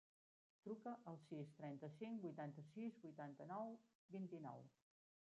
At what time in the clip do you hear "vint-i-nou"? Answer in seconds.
4.17-4.65